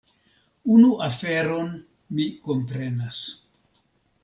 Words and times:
Unu 0.75 0.89
aferon 1.07 1.69
mi 2.19 2.27
komprenas. 2.49 3.23